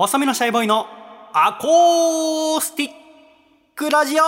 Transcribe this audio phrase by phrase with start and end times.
[0.00, 0.86] 細身のシャイボーイの
[1.32, 2.90] アコースティッ
[3.74, 4.26] クラジオ。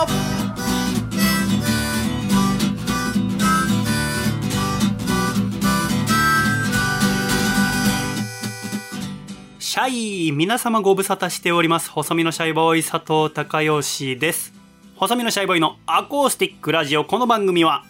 [9.59, 9.87] シャ
[10.27, 11.89] イ皆様ご無沙汰しております。
[11.89, 14.53] 細身のシャイボーイ佐藤孝義です。
[14.97, 17.05] 細身のシャイボーイのアコースティックラジオ。
[17.05, 17.85] この番組は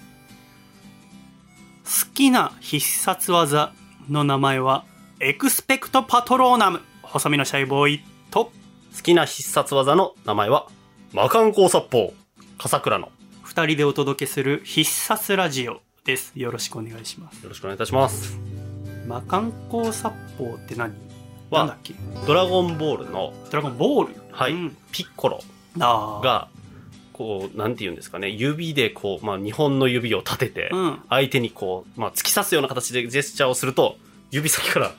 [1.84, 3.73] 好きな必殺技
[4.07, 4.85] の名前は
[5.20, 6.82] エクスペクトパトローナム。
[7.11, 8.53] 細身のシャイボーイと。
[8.95, 10.67] 好きな必殺技の名前は、
[11.11, 12.13] 魔漢光殺法、
[12.57, 13.07] 笠倉の。
[13.07, 13.11] よ
[13.45, 16.31] 2人でお届けする必殺ラジオです。
[16.35, 17.43] よろしくお願いします。
[17.49, 18.39] ろしくお願いいたします。
[19.07, 20.93] 魔漢光殺法って何？
[21.49, 21.95] はなんだっけ？
[22.25, 24.15] ドラゴンボールの、ドラゴンボール？
[24.31, 24.77] はい、うん。
[24.93, 25.41] ピッコロ
[25.77, 26.48] が、
[27.12, 31.01] こう、なんて言うんですかね、指でこう、まあ、2本の指を立てて、うん。
[31.09, 33.98] 相手にこう、まあ、突き刺すような形でジェスチャーをすると、
[34.31, 34.91] 指先から、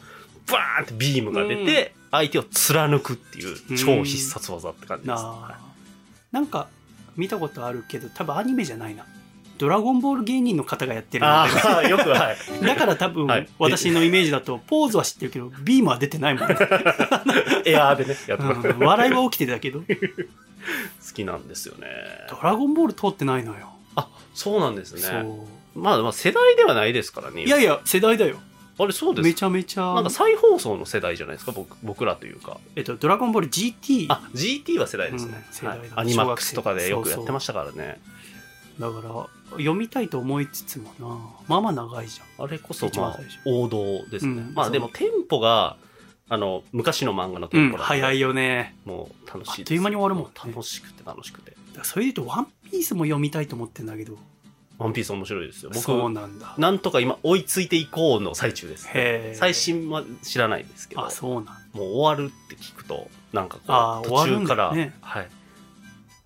[0.51, 5.25] バーンってビームが出て、相手を貫くっていう超必殺技って感じです。
[6.31, 6.69] なんか
[7.17, 9.05] 見たことあるけど多分アニメじいないな
[9.59, 11.47] ドラゴンボール芸人の方がやっているのあ
[11.79, 12.61] あ、 よく、はい。
[12.61, 16.57] で だから多分はい私のイメージだとポーズは知ってるけどビームは出てないもんね、
[17.65, 18.69] エアーでね、やってます。
[18.69, 19.85] うん笑いは起きてたけど好
[21.15, 21.87] きなんですよね。
[22.29, 25.25] ドラゴンボール通ってないのよ、あ、そうなんですね。
[25.75, 27.45] まあ、まあ世代ではないですからね。
[27.45, 28.39] いやいや世代だよ
[28.83, 29.95] あれそうですめちゃめちゃ。
[29.95, 32.59] なんか再放送の世代じゃないですか、僕僕らというか。
[32.77, 35.45] えっと、ドラゴンボール GT あ、GT は世代ですね。
[35.63, 35.79] うんはい。
[35.97, 38.01] アニマックスとかでよくやってまししたからね。
[38.79, 39.27] だから
[39.59, 41.07] 読みたいと思いつつもな。
[41.49, 42.45] まあまあ長いじゃん。
[42.45, 44.33] あれこそ、まあ王道ですね。
[44.33, 44.55] うん。
[44.55, 45.77] まあでも、テンポが、
[46.29, 48.77] あの、昔の漫画のテうんンポだと早いよね。
[48.85, 49.61] もう楽しい。
[49.61, 50.31] あっという間に終わるもんね。
[50.55, 51.57] 楽しくて楽しくて。
[51.83, 54.19] それで言うと「ワンピースも読みたいと思ってんだけど
[54.83, 55.73] ワンピース面白いですよ。
[55.75, 56.55] そう僕、なんだ。
[56.59, 58.89] なんとか今追いついていこうの最中です。
[59.35, 61.07] 最新は知らないですけど。
[61.07, 64.95] あそうなんもう終わるって聞くと、なんかこう、途中から、だね。
[65.01, 65.29] はい。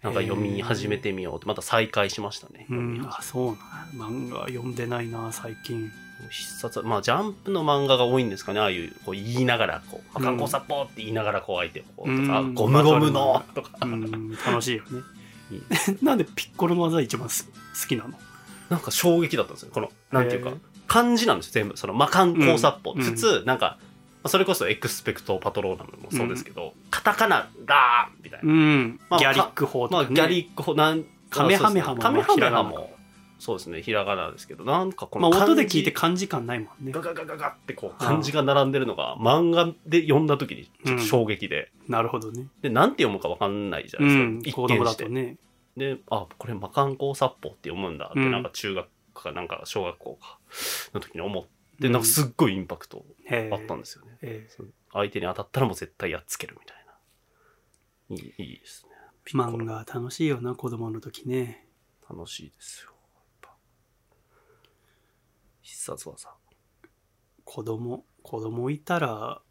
[0.03, 2.67] なんか読み始めてみようって、また再開しましたね。
[2.71, 5.91] うんあそうなん漫画読んでないな最近。
[6.31, 13.71] 必殺、まあ、ジャンプの漫画が多いんですかね、ああいう、こう言いながら、こう、観光サポーって言いながら、こう、相手をこう、とか、うんゴムゴムの、とか。
[13.83, 15.03] うん楽しいよね。
[16.03, 18.19] なんでピッコロの技一番す好きなの？
[18.71, 19.71] なんか衝撃だったんですよ。
[19.73, 20.53] この、なんていうか。
[20.87, 21.77] 漢字なんですよ、全部。
[21.77, 22.95] その、魔漢光殺法。
[22.97, 23.03] うん。
[23.03, 23.79] 普通、なんか、
[24.23, 28.53] まあそれこそエクスペクトパトローナムもそうですけど、カタカナ、ラーみたいな。
[28.53, 32.97] うん、まあギャリック法とまあ、ギャリック法、なん、カメハメハもカメハメハも、
[33.39, 36.93] そうですね、ひらがなですけど、なんかこまあ、の音で聞いて漢字感ないもんね。
[36.93, 42.47] ガガガガガってこう漢字が並んでるのが漫画で読んだ時にちょっと衝撃で、なるほどね。
[42.63, 45.37] でなんて読むかわかんないじゃうないんですか、一見して
[45.77, 48.33] であこれ魔漢光殺法って読むんだって、うん。
[48.33, 50.39] なんか中学かなんか小学校か
[50.95, 51.45] の時に思っ
[51.81, 51.93] て、うん。
[51.93, 53.05] なんかすっごいインパクト
[53.53, 54.49] あったんですよね、え
[54.93, 56.95] 相手に当たったらもう絶対やっつけるみたいな。
[58.09, 58.93] いいいいですね。
[59.35, 61.67] 漫画楽しいよな子供の時ね。
[62.09, 63.57] 楽しいですよやっぱ。
[65.63, 66.31] 必殺技。
[67.45, 69.43] 子供子供いたら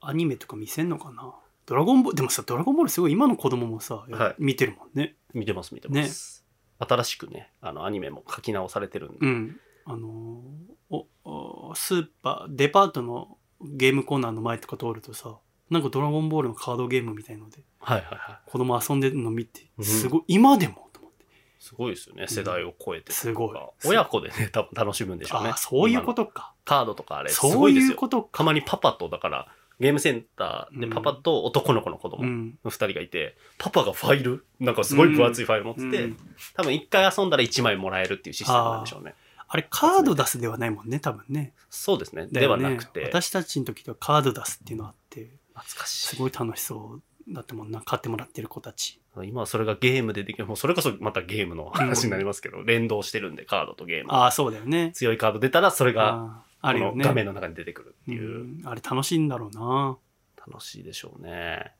[0.00, 1.34] アニメとか見せんのかな？
[1.66, 4.34] ドラゴンボールでもさドラゴンボールすごい今の子供もさ、はい。
[4.38, 5.16] 見てるもんね。
[5.34, 6.44] 見てます見てます、
[6.78, 9.60] 新しくねあのアニメも書き直されてるんで、うん。
[9.84, 15.36] あのーおおスーパーデパートのゲームコーナーの前とか通るとさ
[15.68, 18.50] なんかドラゴンボールのカードゲームみたいのではいはいはい。
[18.50, 19.84] 子供遊んでるの見てうん。
[19.84, 21.24] すごい、今でもと思って。
[21.58, 23.58] すごいですよね、世代を超えてすごい。
[23.84, 25.50] 親子でね、多分楽しむんでしょうね。
[25.50, 26.54] ああそういうことか。
[26.64, 28.28] カードとかあれ、すそごいですいうことか。
[28.38, 30.92] たまにパパと、だから、ゲームセンターでうん。
[30.92, 32.58] パパと男の子の子供のうん。
[32.64, 36.16] 二人がいて、パパがファイルなんかすごい分厚いファイル持ってて、うん。
[36.54, 39.14] 多分一回遊んだら一枚もらえるっていうシステムなんでしょうね。
[39.48, 41.52] あれカード出すではないもんね多分ね。
[41.70, 42.26] そうですね。
[42.26, 46.06] ではなくて、私たちの時ではカード出すっていうのあって懐かしい。
[46.08, 49.00] すごい楽しそうだったもんな買ってもらってる子たち。
[49.24, 50.46] 今はそれがゲームでできる。
[50.46, 54.12] もうそれこそまたゲームの話になりますけど、連動してるんで、カードとゲーム。
[54.12, 54.90] ああそうだよね。
[54.92, 58.40] 強いカード出たら、それが、あるよね画面の中に出てくるっていう。
[58.40, 59.98] うんあれ楽しいんだろうな
[60.36, 61.72] 楽しいでしょうね。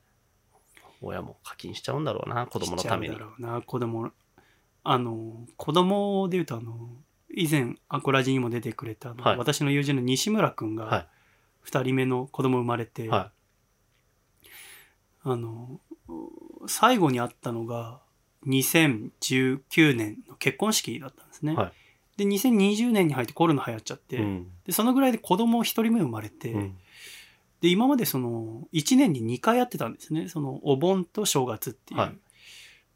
[1.03, 3.23] 親も課金しちゃうんだろうな、子供のためにしち。
[3.23, 4.11] ゃうだろうな子供
[4.85, 6.91] あの子供でいうとあの
[7.35, 11.09] 以前アコラジにも出てくれたはい私の友人の西村君はが
[11.67, 13.09] 2人目の子供生まれて、い。
[13.09, 13.33] は
[15.23, 15.81] あの
[16.69, 18.00] 最後に会ったのが
[18.47, 21.73] 2019年の結婚式だったんですね、はい
[22.16, 24.20] で2020年に入ってコロナ流行っちゃって、い。
[24.20, 24.46] うん。
[24.64, 26.78] でそのぐらいで子供1人目生まれて、うん
[27.60, 32.16] で今までその1年に2回やってたんですねそのお盆と正月っていう、はい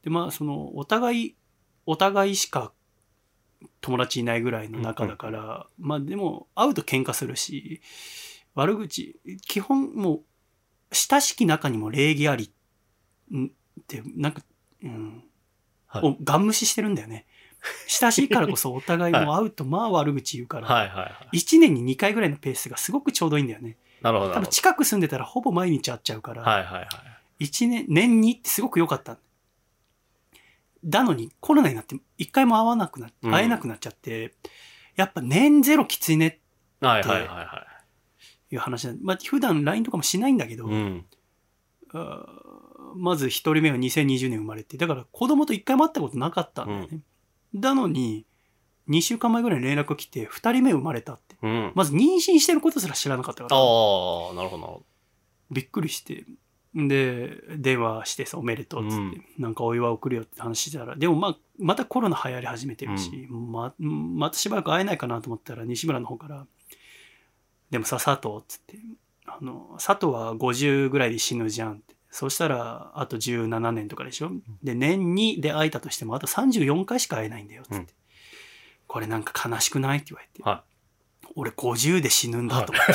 [0.02, 1.36] でまあそのお互い
[1.86, 2.72] お互いしか
[3.80, 7.82] 友達いないぐらいの仲だから、まあでも会うと喧嘩するし
[8.54, 10.20] 悪口基本もう
[10.92, 12.52] 親しき中にも礼儀あり、
[13.32, 13.50] んっ
[13.86, 14.42] て、なんか、
[14.82, 15.24] うん、
[15.86, 17.26] はいおガン無視してるんだよね。
[17.86, 21.38] 親しいからこそお互いも会うとまあ悪口言うから、はいはいはい。
[21.38, 23.76] 1年に2回ぐらいのペースがすごくちょうどいいんだよね。
[24.02, 26.50] なるほど多分近く住んでたらほぼ毎日会っちゃうから、ど。
[26.50, 26.86] はいはいはい。
[27.38, 29.18] 一年、年にってすごく良かった。
[30.82, 34.34] だのにコロナになって一回も会わなくな会えなくなっちゃって、
[34.96, 36.38] やっぱ年ゼロきついねっ
[36.80, 37.66] はいはいはいは
[38.48, 40.72] ていう話なんまあ普段 LINE とかもしないんだけど、い。
[40.72, 41.04] うん。
[42.96, 47.00] まず一人目は2020年生まれて、だから子供と一回も会ったことなかったんだよね。
[47.54, 48.26] だのに、
[48.88, 51.36] 2週間前ぐらいに連絡来て、二人目生まれたって。
[51.42, 51.72] うん。
[51.74, 53.56] まず妊娠してることすら知らなかったから。
[53.56, 54.82] ああ、なるほどなるほ
[55.50, 56.24] びっくりして。
[56.74, 66.46] で、電話してさ、おめでとうっつって、うんなんかお祝い送るよって話してたら、でもまあ、またコロナ流行り始めてるし、ま、またしばらく会えないかなと思ったら、西村の方から、
[67.70, 68.78] でもさ、佐藤っつって、
[69.26, 71.94] あの、佐藤は50ぐらいで死ぬじゃんって。
[72.10, 74.32] そしたら、あと17年とかでしょ？
[74.62, 77.76] で、年にで会えたとしても、あと34回しか会えないんだよ、つって。
[77.76, 77.86] うん
[78.92, 79.98] これなんか悲しくない？
[79.98, 80.42] って言われて。
[80.42, 80.64] は
[81.36, 82.92] 俺50で死ぬんだと思って。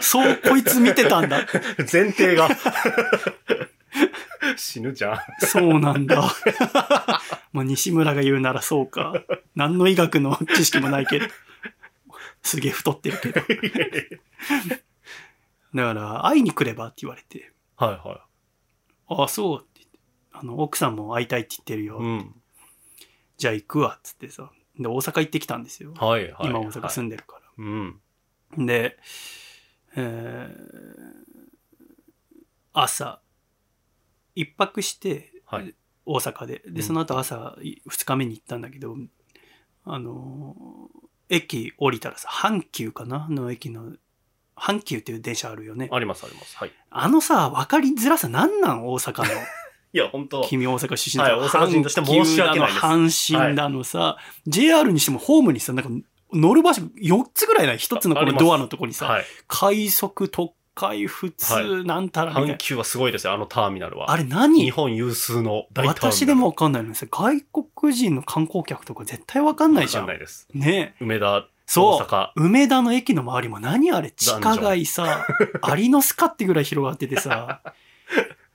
[0.00, 1.40] そうこいつ見てたんだ。
[1.40, 1.46] ど。
[1.92, 2.48] 前提が。
[4.56, 5.18] 死ぬじゃん。
[5.44, 6.22] そうなんだ。
[7.52, 9.24] まあ西村が言うならそうか。
[9.56, 11.26] 何の医学の知識もないけど。
[12.44, 13.40] すげえ太ってるけど。
[15.74, 17.50] だから、会いに来ればって言われて。
[17.84, 18.26] はいは
[19.08, 19.98] ああ、そうって言って。
[20.32, 21.98] あの、奥さんも会いたいって言ってるよ。
[22.00, 22.04] い。
[22.04, 22.34] うん。
[23.38, 24.50] じゃあ行くわっつってさ。
[24.78, 25.94] で、大阪行ってきたんですよ。
[25.94, 26.50] はいはい。
[26.50, 27.42] 今大阪住んでるから。
[27.56, 28.00] うん。
[28.66, 28.98] で、
[29.96, 31.20] えー
[32.72, 33.20] 朝、
[34.34, 35.74] 一泊して、はい
[36.06, 36.62] 大阪で。
[36.66, 38.96] で、うんその後朝、い二日目に行ったんだけど、
[39.84, 41.00] あのー
[41.32, 43.28] 駅降りたらさ、阪急かな？
[43.30, 43.92] の駅の、
[44.60, 45.88] 阪急っていう電車あるよね。
[45.90, 46.56] ありますあります。
[46.56, 46.72] はい。
[46.90, 48.86] あのさ、分かりづらさなんなん？
[48.86, 49.28] 大阪の。
[49.92, 55.90] いや、本当君大阪出身はい大阪人として申し訳ないです阪神だのさ、JR にしてもホームにさ、なんか
[56.32, 57.78] 乗る場所4つぐらいない？
[57.78, 59.24] 一つのこあありますのドアのとこにさ、はい。
[59.48, 62.54] 快速、特快、普通、はなんたらみたいな。
[62.54, 64.10] 阪急はすごいですよ、あのターミナルは。
[64.10, 65.98] あれ日何本有数の大ターミナル。
[66.12, 70.02] 私でもわかんないのにさ、外国人の観光客とか絶対わかんないじゃん。
[70.04, 70.46] わかんないです。
[70.54, 72.00] ね梅田、そ
[72.36, 72.42] う。
[72.42, 75.24] 梅田の駅の周りも何あれ地下街さ、
[75.62, 77.62] アリの巣かってぐらい広がっててさ、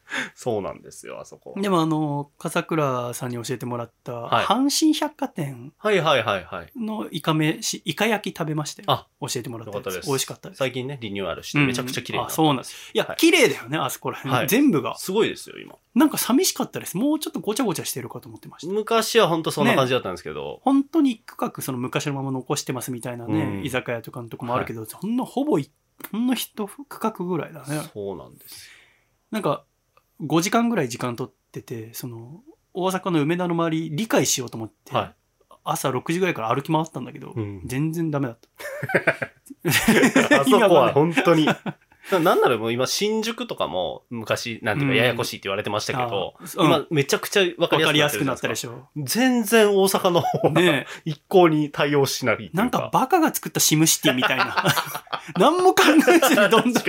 [0.36, 1.54] そうなんですよ、あそこ。
[1.60, 6.72] でもあの、笠倉さんに教えてもらった、はい阪神百貨店はいはいはいはい。
[6.76, 8.92] のイカ飯、イカ焼き食べましたよ。
[8.92, 10.08] あ教えてもらったです。
[10.08, 10.60] 美味しかったです。
[10.60, 12.92] 最近ね、リニューアルしてめちゃくちゃ綺麗になあ、そうなんです。
[12.94, 14.36] いや、はい綺麗だよね、あそこら辺。
[14.36, 14.98] はい全部が。
[14.98, 15.76] すごいですよ、今。
[15.96, 16.98] なんか寂しかったです。
[16.98, 18.74] もうちょっとごちゃごちゃしてるかと思ってました。
[18.74, 25.72] 昔は本当そんな感じだったんですけど、本当に一区画その昔のまま残してますみたいなね、うん居酒屋とかのとこもあるけど、そんなほぼい、
[26.12, 27.82] ほんの一区画ぐらいだね。
[27.94, 28.70] そうなんです
[29.32, 29.64] なんか、
[30.22, 32.42] 5時間ぐらい時間取ってて、その、
[32.74, 35.00] 大阪の梅田の周り理解しようと思って、よ。
[35.00, 35.16] はい。
[35.64, 38.50] 朝6時ぐらいから歩き回ったんだけど、うん全然ダメだった。
[40.42, 41.48] あそこは本当に。
[42.12, 48.90] なんならもう今、新宿とかも昔、なんていうか、うんややこしいって言われてましたけど、あうん今、めちゃくちゃわかりりやすくなやすくなったでしょ。
[48.96, 52.58] 全然大阪の方がね一向に対応しないっていうか。
[52.60, 54.56] なんかバカが作ったシムシティみたいな。
[55.40, 56.84] 何も考えずにどんどん。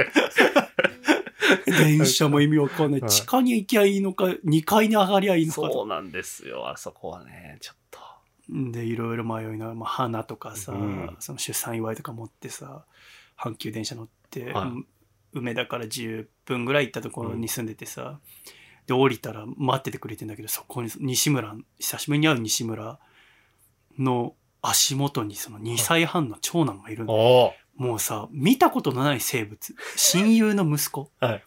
[1.66, 3.00] 電車も意味わかんない。
[3.00, 5.60] はい地下に行きゃいいのか、2階に上がりゃいいのか。
[5.70, 8.00] そうなんですよ、あそこはね、ちょっと。
[8.48, 12.84] で、いろいろ迷いながら、まあ、花とかさ、うんその出産祝いとか持ってさ、
[13.38, 14.86] 阪急電車乗って、はいうん
[15.32, 18.18] 梅田から10分ぐらい行ったところに住んでてさ、
[18.86, 22.98] で、降りたら待っててくれてんだけど、そこに西村、久しぶりに会う西村
[23.98, 27.12] の足元にその2歳半の長男がいるの。
[27.12, 29.74] おもうさ、見たことのない生物。
[29.96, 31.10] 親友の息子。
[31.20, 31.44] はい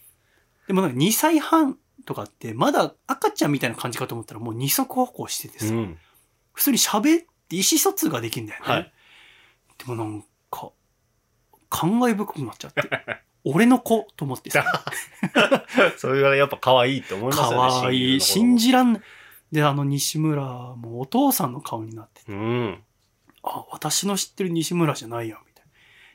[0.68, 5.98] でもなんか2歳半とかって、まだ赤ちゃんみたいな感じかと思ったらもう二足歩行しててさ、うん。
[6.54, 8.72] 普通に喋って意思疎通ができるんだよね。
[8.72, 8.94] はい
[9.80, 10.72] でもなんか、
[11.70, 12.82] 感慨深くなっちゃって。
[13.46, 14.66] 俺の子と思ってさ、
[15.98, 17.58] それがやっぱ可愛いって思いますかよね。
[17.58, 19.02] わいい、信じらんない。
[19.52, 20.44] で、あの西村
[20.76, 22.84] もお父さんの顔になってて、頃うん。
[23.44, 25.49] あ、私の知ってる西村じゃないよ、みたいな。
[25.49, 25.49] で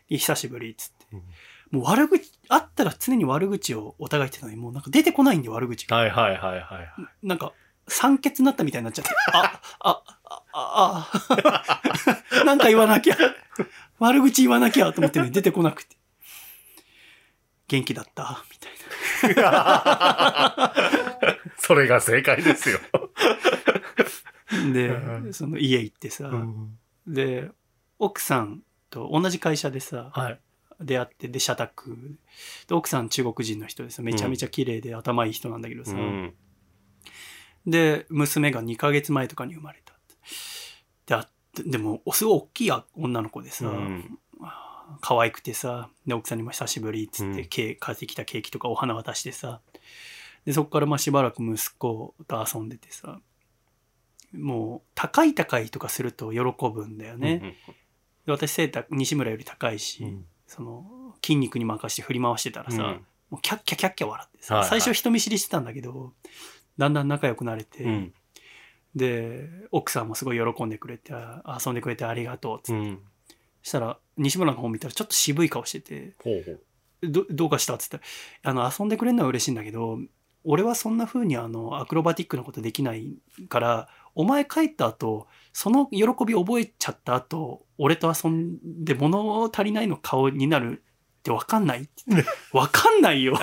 [0.09, 1.07] 久しぶり、っつって。
[1.13, 1.23] うん
[1.71, 5.97] もう悪口、あったら常に悪口をお互い言ってたのに、もうなんか出てこないんで悪口が。
[5.97, 7.27] はいはいはいはい。
[7.27, 7.53] なんか、
[7.89, 9.11] 酸欠になったみたいになっちゃって。
[9.33, 11.11] あ、あ、あ、あ、
[12.33, 13.17] あ、 なんか言わなきゃ。
[13.99, 15.97] 悪口言わなきゃと思ってね、出てこなくて。
[17.67, 18.45] 元気だった？
[18.53, 18.73] みたい
[21.59, 22.79] それが正解ですよ。
[24.53, 24.73] な。
[24.73, 27.51] でう、その家行ってさ、うんで、
[27.99, 28.63] 奥さん
[28.95, 30.41] と同じ会社でさ、はい。
[30.81, 32.17] 出会って、で、社宅。
[32.69, 35.93] で、奥さん中国人の人ですめちゃめちゃ綺麗で頭いい人なんだけどさ。
[35.93, 36.35] うん。
[37.67, 39.95] で、娘が2ヶ月前とかに生まれた。
[41.07, 41.29] で、あ
[41.65, 44.19] でも、すごい大きい女の子でさ、うん
[45.01, 49.61] 可愛くてさ、で、奥さんにも久しぶりっつって、うんケー買ってきたケーキとかお花渡してさ、
[50.45, 53.21] で、そこからまあしばらく息子と遊んでてさ、
[54.33, 57.39] もう、高い高いとかすると喜ぶんだよね。
[57.39, 57.55] で
[58.27, 60.85] 私背高西村より高いし、うんその
[61.25, 66.13] 筋肉に任せて振り回してたらさ、うんもうキャッキャキャッキャ笑ってさ、はいはい最初人見知りしてたんだけど
[66.77, 68.15] だんだん仲良くなれて、うん。
[68.95, 73.01] で奥さんもすごい喜んでくれてあ遊んでくれてありがとうっつって、うん。
[73.63, 76.61] したら西村の方見たらちょっと渋い顔しててほうほう。
[77.03, 78.03] どどうかしたっつったら
[78.43, 79.99] あの遊んでくれるのは嬉しいんだけど
[80.45, 83.17] 俺はそんな風にあのアクロバティックなことできない
[83.49, 90.83] からお前帰った後その喜び覚えちゃった後俺と遊んで物足りないの顔になる
[91.21, 91.89] って分かんない？
[92.53, 93.33] 分かんないよ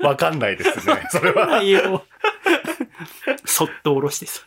[0.00, 1.06] わかんないですね。
[1.10, 1.62] それ分かんなは。
[1.62, 2.04] いよ
[3.44, 4.40] そっと下ろしてさ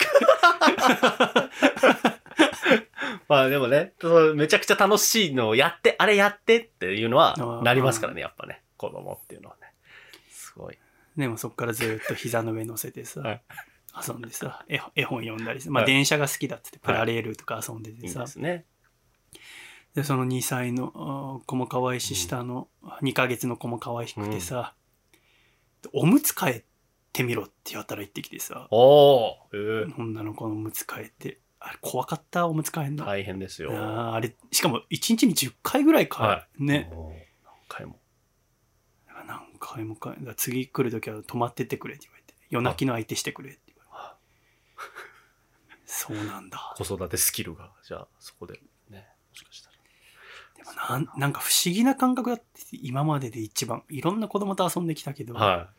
[3.28, 3.94] まあでもね、
[4.36, 8.62] めちゃくちゃ楽しいのをやって、あれやってっていうのはなりますからね、やっぱね。
[8.78, 9.72] 子供っていうのはね。
[10.30, 10.78] すごい。
[11.18, 13.42] でもそっからずっと膝の上乗せてさ、はい
[14.08, 15.92] 遊んでさ 絵絵本読んだりさまあはい。
[15.94, 18.66] 電車が好きだっつってプラレールとか遊んでていいさ、ですね。
[19.94, 22.68] でその2歳の子も可愛いし下の
[23.02, 24.76] 2ヶ月の子も可愛くてさ、
[25.94, 26.66] おむつ替え
[27.14, 29.96] てみろってやったら言ってきてさえー。
[29.98, 31.40] 女の子のおむつ替えて。
[31.60, 33.72] あれ怖かったおむつ替えんの、大変ですよ。
[34.14, 36.92] あれしかも1日に10回ぐらいか、はね。
[36.94, 38.00] おー何回も。
[39.28, 43.65] 何回もか次来る時は泊まってってくれって言われて夜泣きの相手してくれって
[45.96, 46.74] そうなんだ。
[46.78, 48.60] 子育てスキルが、じゃあそこで
[48.90, 49.76] ね、もしかしたら。
[50.58, 55.70] でもなんなんか不思議な感覚だって今までで一番いろんな子供と遊んできたけど、は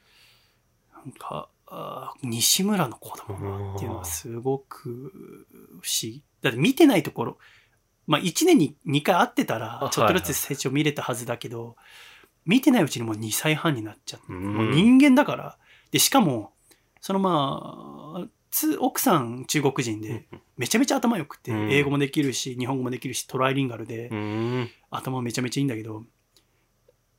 [0.95, 5.47] なんかあー西村の子供っていうのはすごく
[5.83, 6.23] 不思議。
[6.43, 7.39] だって見てないところ
[8.07, 11.77] まあ1年に2回会ってたらあちょっとずつ成長見れたはずだけど、
[12.45, 14.55] 見てないうちにもう2歳半になっちゃって、うん。
[14.55, 15.59] もう人間だから。
[15.91, 16.53] でしかも
[17.01, 20.01] そのまあつ奥さん中国人い。
[20.01, 21.71] でめちゃめちゃ頭良くて、うん。
[21.71, 24.71] 英語もできるし日本語もできるしトライリンガルで、うん。
[24.91, 26.05] 頭めちゃめちゃいいんだけど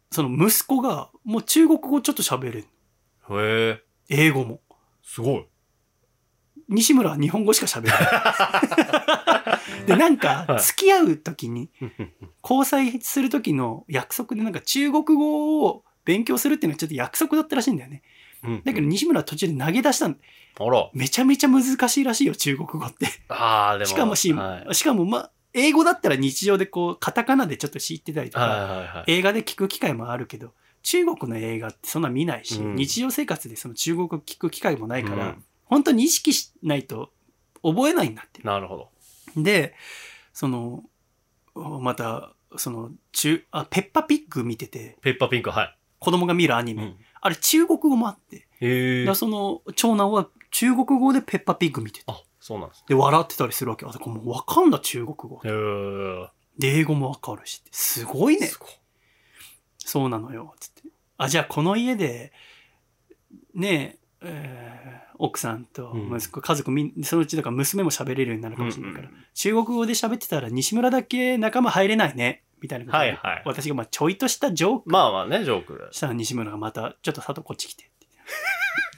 [0.10, 2.65] その息子がもう中国語ちょっと喋れる
[3.29, 4.62] へえ、英語も。
[5.03, 5.46] すごい。
[6.70, 7.98] 西村は日本語しか喋れな
[9.84, 9.86] い。
[9.86, 10.60] でなんかはい。
[10.62, 11.70] 付き合う時に
[12.44, 18.01] 交際する時の約束でなんか中国語を勉強するっていうのはちょっと約束だったらしいんだよね。
[18.01, 18.16] うん
[18.65, 20.15] だけど西村は途中で投げ出したの
[20.60, 20.89] あら。
[20.94, 23.86] めちゃめちゃ難しいらしいよ中国語ってああ、でも。
[23.86, 29.12] しかもし,、はいしかもまあ英語だったら日常でこうカタカナでちょっと知ってたりとか、はいはいはい。
[29.12, 30.53] 映画で聞く機会もあるけど
[30.84, 37.12] 中国の映画ってそんな見ないし、うん日常生活でその中国語聞く機会もないから、うん本当に意識しないと
[37.62, 38.41] 覚えないんだって。
[38.41, 38.89] なるほ
[39.36, 39.44] ど。
[39.44, 39.74] で
[40.32, 40.84] その
[41.53, 45.77] またその中あペッパピッグ見ててペッパーピンク、はい。
[46.00, 49.05] 子供が見るアニメ、あれ中国語もあって、へえ。
[49.05, 49.15] だ。
[49.15, 52.83] その長男は中国語でペッパピッグ見ててあ、そうなんです。
[52.88, 54.21] で笑ってたりするわけあだからも。
[54.21, 55.41] う分かんだ中国語。
[55.43, 55.51] ね。
[55.51, 56.29] へえ。
[56.57, 58.47] で英語も分かるしすごいね。
[58.47, 58.69] すごい。
[59.77, 60.83] そうなのよ、つって。
[61.17, 62.31] あ、じゃあこの家で、
[63.53, 69.24] ねえ、えー奥さんと息子、家族みんそのうちだから娘も喋れるようになるかもしれないから、うんうん。
[69.33, 75.88] 中国語で喋ってたら西村だけ仲間入れないね、みたいなことではいはい私がまあちょいとしたジョークまあまあね、ジョーク。
[75.92, 78.08] したら西村がまた、ちょっと佐藤こっち来てって。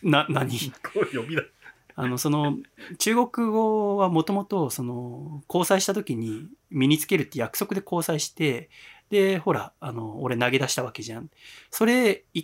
[0.08, 0.50] な、何？
[0.94, 1.44] これ呼びだ。
[1.96, 2.58] あの、その、
[2.98, 8.70] 中国語はもともと、その、交際した時に身につけるって約束で交際して、
[9.10, 11.30] で、ほら、あの、俺投げ出したわけじゃん。
[11.72, 12.44] それ、い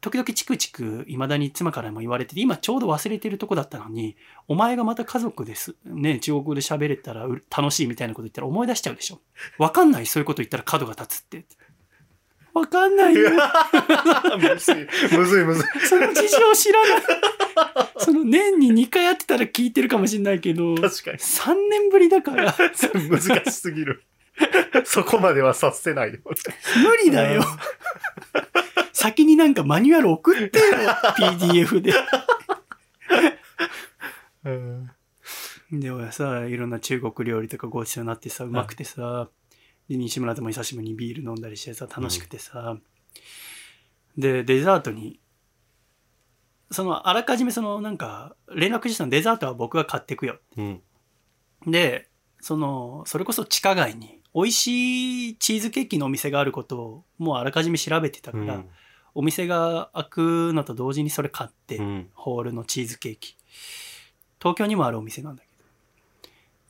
[0.00, 9.20] 時々チクチク、いまだに妻からも言われてて、今ちょうど忘れてるとこだったのに、お前がまた家族です、ね、中国語で喋れたらう楽しいみたいなこと言ったら思い出しちゃうでしょ。
[9.58, 11.44] わかんない、そういうこと言ったら角が立つって。
[12.54, 13.30] わかんないよ。
[14.38, 15.66] むずい、むずい、むずい。
[15.88, 17.02] その事情知らない。
[17.96, 21.18] その年に2回やってたら聞いてるかもしれないけど、確かに。
[21.18, 22.54] 3年ぶりだから
[23.10, 24.04] 難しすぎる。
[24.84, 26.20] そこまではさせないよ。
[26.24, 27.44] 無理だよ。
[28.92, 30.64] 先になんかマニュアル送ってよ、
[31.18, 31.92] PDF で。
[35.72, 39.28] で、俺さ、いろんな中国料理とかごちそうになってさ、うまくてさ、
[39.88, 42.76] で西村とも久しぶりにビール飲んだりしてさ、楽しくてさ、
[44.16, 45.18] で、デザートに、
[46.70, 50.38] その、あらかじめその、なんか、連絡してたの、デザートは僕が買ってくよ。
[50.56, 50.82] うん。
[51.66, 52.08] で、
[52.40, 58.68] その、それこそ地下街に美味しいチーズケーキのお店があることをもうあらかじめ調べてたから、うん。
[59.14, 62.10] お店が開くのと同時にそれ買って、うん。
[62.14, 63.36] ホールのチーズケーキ。
[64.40, 65.64] 東京にもあるお店なんだけど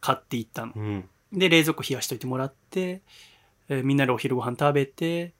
[0.01, 0.73] 買っていったの。
[0.75, 1.09] うん。
[1.33, 3.01] で冷蔵庫冷やしといてもらって、
[3.69, 5.33] えーみんなでお昼ご飯食べてえ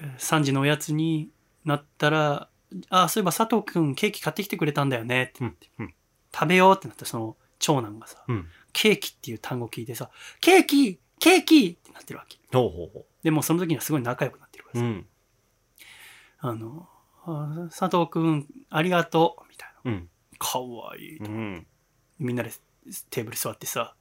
[0.00, 1.28] ー3時のおやつに
[1.64, 2.48] なったら
[2.88, 5.56] 「あそういえば佐藤君ケーキ買ってきてくれたんだよね」ってうん。
[5.80, 5.94] うん。
[6.34, 8.48] 食べようってなったらその長男がさうん。
[8.72, 12.38] ケーキっていう単語聞いてさ「ケーキケーキ!」ってなってるわけ。
[12.52, 15.06] ほうほうほでもその時にはすごい仲良くなってるからさ、ううん。
[16.38, 16.88] あの
[17.24, 19.90] あ佐藤君ありがとうみたいな。
[19.92, 20.10] うん。
[20.38, 21.66] かわいい、うん。
[22.18, 22.50] みんなで
[23.10, 23.94] テーブル座ってさ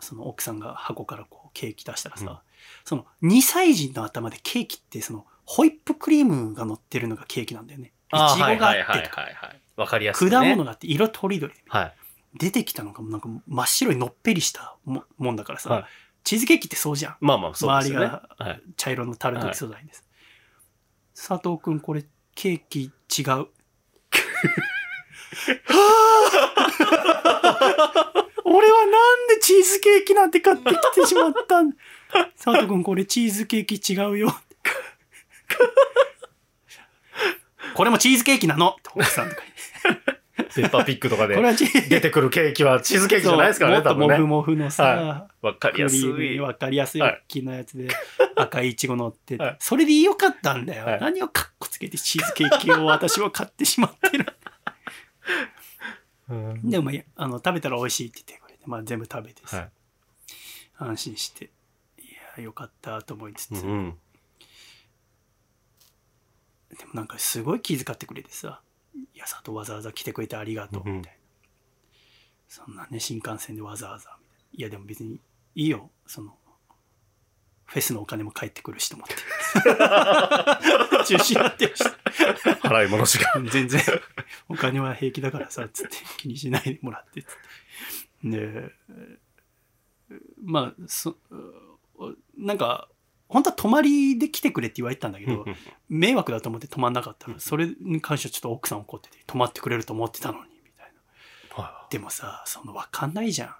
[0.00, 2.38] その奥さんが箱からこうケーキ出したらさ、うん。
[2.84, 7.92] その2歳児の頭でケーキってそのホイップクリームが乗ってるのがケーキなんだよね。
[8.12, 9.22] いちごがあってとか。
[9.22, 10.30] はいはいわかりやすいね。
[10.30, 11.54] 果物があって色とりどり。
[11.54, 11.94] ではい。
[12.34, 15.84] 出てきたのがなんか真っ白いのっぺりしたももんだからさ、はい
[16.24, 17.16] チーズケーキってそうじゃん。
[17.20, 18.06] まあまあそうですよね。
[18.06, 20.04] 周りがはい茶色のタルト素材です、
[21.14, 23.48] 佐藤君これケーキ違う。
[28.44, 31.72] 俺はなんでチーズケーキなんて買ってきてしまったん？
[32.36, 34.34] 佐藤君これチーズケーキ違うよ。
[37.74, 38.76] これもチーズケーキなの？
[38.94, 39.42] 奥さんとか
[40.54, 41.36] ペッパーピックとかで
[41.88, 44.08] 出てくるケーキはチーズケーキじゃないですからね、多分ね。
[44.08, 44.26] もっと。
[44.26, 46.38] モフモフのさ、はわかりやすい。
[46.38, 47.88] 分かりやすいはい大きなやつで
[48.36, 51.00] 赤いイチゴ乗ってそれでよかったんだよ、はい。
[51.00, 54.26] 何をカッコつけてチーズケーキを私は買ってしまってる。
[56.30, 56.70] うん。
[56.70, 59.70] でもまあの食べたら美味しいって言ってくれて、まあ、全部食べてさ、はい。
[60.78, 61.50] 安心して
[61.98, 62.02] い
[62.36, 63.94] やよかったと思いつつ、うん
[66.78, 68.71] でもなんかすごい気遣ってくれてさ「い
[69.14, 71.18] や佐藤わざわざ来てくれてありがとう」うんみたいな、
[72.48, 75.20] そんなね新幹線でわざわざみたいないやでも別に
[75.54, 75.90] いいよ。
[76.06, 76.36] その
[77.64, 79.14] フェスのお金も返ってくるしと思って
[81.06, 81.82] 中止になってるし
[82.62, 83.40] 払い戻しが。
[83.50, 83.80] 全然。
[84.48, 85.96] お金は平気だからさつって。
[86.18, 87.28] 気にしないでもらってつっ
[88.22, 88.30] て。
[88.30, 88.72] で
[90.42, 91.16] まあそ
[92.36, 92.88] なんか
[93.32, 95.44] 本当は泊まりで来てくれって言われてたんだけど、
[95.88, 97.40] 迷惑だと思って泊まんなかったの。
[97.40, 100.92] それに関してはちょっと奥さん怒ってて泊まってくれると思ってたのにみたい
[101.56, 101.62] な。
[101.62, 103.56] はでもさその分かんないじゃ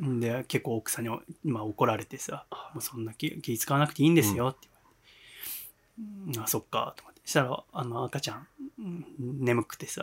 [0.00, 0.20] ん。
[0.20, 1.10] で結構奥さんに、
[1.44, 6.44] まあ、怒られてさ「もうそんな気気使わなくていいんですよ」って言われて「うん。
[6.44, 7.18] あそっか」と思って。
[7.28, 8.46] したらあの赤ちゃん
[8.78, 9.04] うん
[9.44, 10.02] 眠くてさ、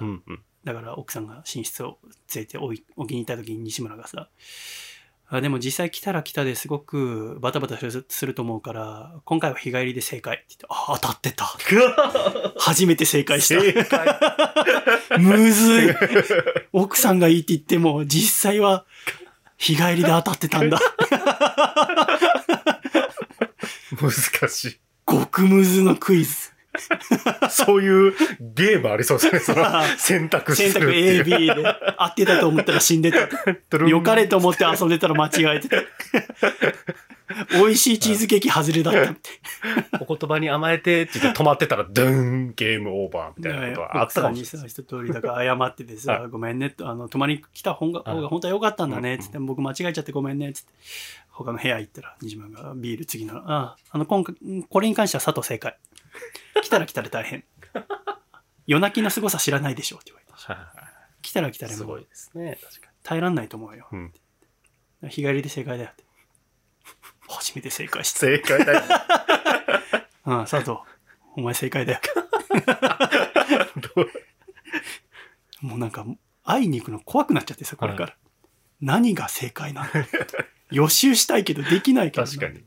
[0.64, 1.98] だから奥さんが寝室を
[2.36, 4.30] 連れて置い置きに行った時に西村がさ
[5.28, 11.46] あでも実際来たら来たですごくバタバタすると思うから今回は日帰りで正解って言ってあ当たってた。
[12.60, 13.60] 初めて正解した。
[13.60, 15.20] 正解。
[15.20, 15.96] むずい。
[16.74, 18.86] 奥さんがいいって言っても実際は
[19.58, 20.80] 日帰りで当たってたんだ。
[24.00, 24.12] 難
[24.50, 24.80] しい。
[25.08, 26.55] 極ムズのクイズ
[27.50, 29.40] そういうゲームありそうですね。
[29.40, 29.66] その
[29.98, 31.24] 選択する選択っていう。
[31.24, 33.28] AB で合ってたと思ったら死んでた。
[33.88, 35.78] 良かれと思って遊んでたら間違えてた。
[37.58, 39.30] 美味しいチーズケーキ外れだったって。
[40.00, 44.70] お言葉に甘えてって言って止まってたら、ドゥーン、ゲームオーバーみたいなことはあったかもしれない。
[44.70, 50.72] 一通りだから謝っててさ、はごめんねあの泊まりに来た方がはい方が本当は良かったんだねっつって、僕間違えちゃってごめんねっつって
[51.30, 54.36] 他の部屋行ったら西村がビール次のああの今回
[54.70, 55.78] これに関しては佐藤正解
[56.62, 57.44] 来たら来たら大変。
[58.68, 60.34] 夜泣きの凄さ知らないでしょって言われて。
[60.34, 60.56] はい。
[60.56, 61.78] はい来たら来たらもう。
[61.80, 62.60] すごいですね。
[62.62, 64.14] 確か耐えらんないと思うよ、うん。
[65.10, 66.04] 日帰りで正解だよって。
[67.28, 68.20] 初めて正解しに。
[68.20, 68.20] た。
[68.20, 68.84] 正解だよ。
[70.26, 70.78] うん佐藤
[71.36, 72.00] お前正解だよ。
[75.62, 76.06] もうなんか
[76.44, 78.16] 会いに行くの怖くなっちゃってさこれから、
[78.80, 79.90] 何が正解なの
[80.70, 82.64] 予習したいけどできないけど確かに。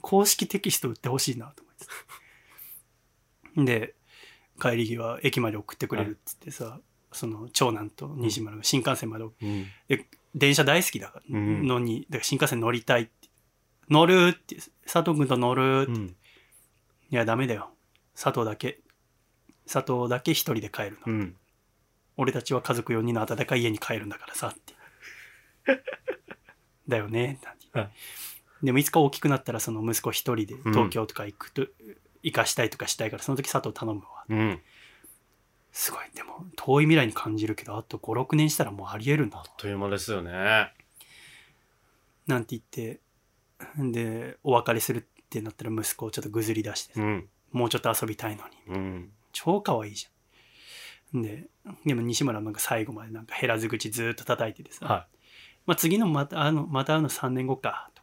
[0.00, 1.86] 公式テキスト売ってほしいなと思って
[3.56, 3.94] で
[4.60, 6.80] 帰り際駅まで送ってくれるっつってさ、
[7.12, 9.66] その長男と西村が新幹線まで送うん。
[9.88, 11.66] で電車大好きだからうん。
[11.66, 13.28] のに、だから新幹線乗りたいって
[13.88, 16.16] 乗るって佐藤君と乗るって、いうん。
[17.10, 17.70] やダメだよ。
[18.14, 18.80] 佐藤だけ
[19.66, 21.36] 佐藤だけ一人で帰るの、うん。
[22.16, 24.74] 俺たちは家族4人の温かい家に帰るんだからさって。
[26.88, 27.90] だよねなんてはい
[28.62, 31.66] でもいつか大きくなったらその息子一人で東京とか行くと、
[32.22, 34.60] 行かしたいとかしたいからその時佐藤頼むわうん。
[35.72, 40.72] すごいでも遠い未来に感じるけどあと56年したらもうありえるんだあっという間ですよね。
[42.26, 43.00] なんて言って
[43.78, 47.28] でお別れするってなったら息子をちょっとぐずり出してさ、うん。
[47.52, 49.12] もうちょっと遊びたいのにうん。
[49.32, 51.48] 超可愛いじゃんで
[51.84, 55.06] でも西村なんか最後までなんか減らず口ずーっと叩いててさ、は
[55.66, 57.99] まあ、次のまたあのまた会うの3年後かと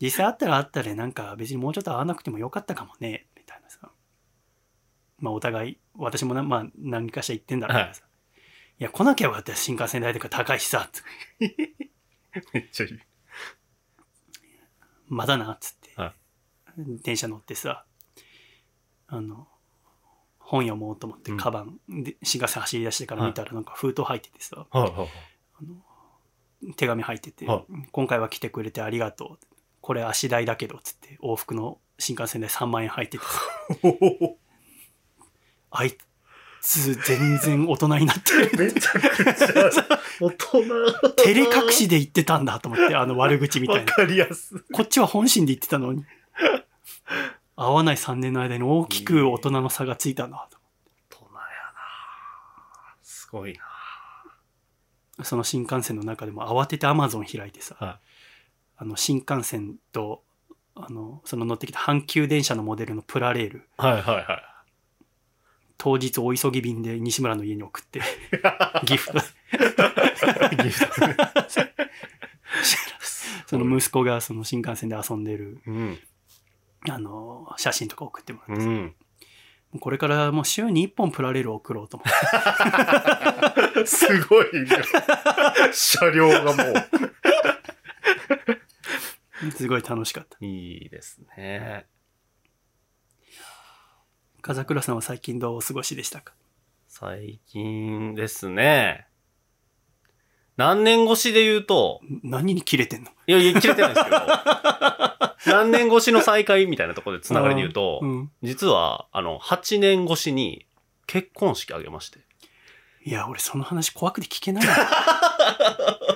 [0.00, 3.26] 実際あったらあったでなんか別にもうちょっと会わなくてもよかったかもね。
[3.36, 3.90] みたいなさ。
[5.18, 8.02] まあお互い私もな、まあ、何かしら言ってんだろうけどさ、
[8.80, 10.88] い、や来なきゃよかったよ新幹線代とか高いしさ。
[12.52, 12.98] めっちゃいい。
[15.08, 16.14] まだなっつって、はい。
[17.02, 17.84] 電車乗ってさ。
[19.06, 19.46] あの
[20.38, 21.36] 本読もうと思ってうん。
[21.38, 26.74] カバンで新幹線走り出してから見たらなんか封筒入っててさ、はいはいはい。
[26.74, 27.64] 手紙入ってて、はい。
[27.92, 29.53] 今回は来てくれてありがとう。
[29.84, 33.30] これ足代だけど、つって、往復の新幹線で3万円入っててさ、
[35.70, 35.94] あい
[36.62, 38.50] つ全然大人になってる。
[38.72, 40.62] めちゃくちゃ 大人。
[41.16, 43.92] 照れ隠しで言ってたんだと思って、あの悪口みたいな。
[43.92, 44.60] わかりやすい。
[44.72, 46.06] こっちは本心で言ってたのに。
[47.54, 50.56] 合わない3年の間に大きく大人の差がついたなと。
[51.10, 51.44] 大人やな
[53.02, 53.52] すごい
[55.18, 58.00] なその新幹線の中でも慌ててアマゾン開いてさ、は
[58.76, 60.22] あの新幹線と、
[60.74, 64.26] あの、その乗ってきた阪急電車のモデルのプラレール、はいはいはい。
[65.78, 68.00] 当日お急ぎ便で西村の家に送って、
[68.84, 69.14] ギフト。
[70.62, 70.92] ギフト。
[73.46, 75.98] その息子がその新幹線で遊んでる、うん。
[76.88, 78.94] あの、写真とか送ってもらってうん。
[79.74, 83.86] うこれからもう週に1本プラレール送ろうと思って。
[83.86, 84.68] すごいね。
[85.72, 86.62] 車両がも
[89.56, 90.36] すごい楽しかった。
[90.40, 90.44] う。
[90.44, 91.86] いいですね。
[94.42, 96.34] 風倉さんは最近どうお過ごしでしたか？
[96.88, 99.06] 最近ですね。
[100.56, 103.10] 何年越しで言うと、何に切れてんの？
[103.26, 104.16] いやいや、切れてないですけど、
[105.46, 108.30] 何年越しの再会みたいなところでつながりで言うと、うん。
[108.42, 110.66] 実は、あの、8年越しに
[111.06, 112.20] 結婚式あげまして。
[113.04, 114.74] いや、俺その話怖くて聞けないわ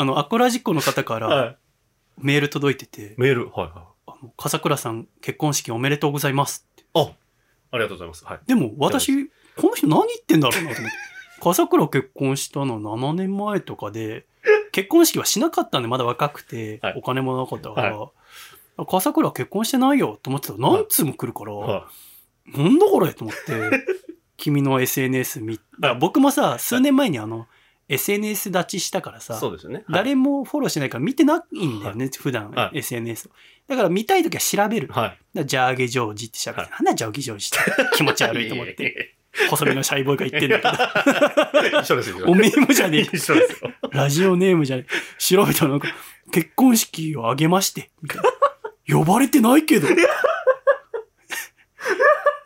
[0.00, 1.56] あの、アコラジッコの方からい。
[2.16, 6.84] メール届いてて、メール、はいはあの笠倉さん結婚式おめでとうございますって。
[6.84, 6.86] い。
[6.94, 7.10] あ、
[7.72, 8.24] ありがとうございます。
[8.24, 8.40] はい。
[8.46, 9.32] でも私、こ
[9.64, 10.96] の人何言ってんだろうなと思って。
[11.42, 14.24] 笠倉結婚したの7年前とかで、
[14.72, 17.82] 結婚式はしなかったんでまだ若くてはい、お金もなかったか
[18.78, 21.88] ら、笠倉結婚してないよと思ってたら何通も来るから、は
[22.46, 23.84] なんだこれと思って、
[24.38, 27.46] 君の SNS 見、だから僕もさ、数年前にあの、
[27.90, 29.20] SNS 立ちしたからい。
[29.20, 29.76] さ、そうですよね。
[29.78, 33.30] はい誰もフォローしないから見てないんだよね、普段、はい SNS を。
[33.68, 34.88] だから見たいときは調べる。
[34.88, 35.18] だかはい。
[35.34, 39.16] らジャーゲジョージって調べて、はいなんだジャーゲジョージって 気持ち悪いと思って、
[39.48, 42.26] 細身のシャイボーイが言ってんだけど、 一緒ですよ。
[42.26, 43.72] おめえもじゃねえ一緒ですよ。
[43.90, 45.18] ラジオネームじゃねえ。
[45.18, 45.88] 調べたらなんか、
[46.32, 48.30] 結婚式を挙げまして、みたいな。
[48.98, 49.86] 呼ばれてないけど。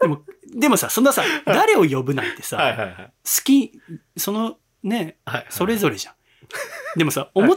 [0.00, 0.22] でも、
[0.54, 2.94] でもさ、そんなさ、誰を呼ぶなんてさ、はいはいはい。
[2.96, 3.12] 好
[3.44, 3.72] き、
[4.16, 5.46] そのね、はい。
[5.48, 6.14] それぞれじゃん。
[6.96, 7.56] でもさ、思っ